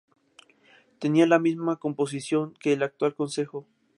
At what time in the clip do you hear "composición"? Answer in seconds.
1.75-2.55